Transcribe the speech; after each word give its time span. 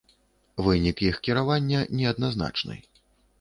Вынік 0.67 1.03
іх 1.09 1.19
кіравання 1.27 1.83
неадназначны. 2.01 2.81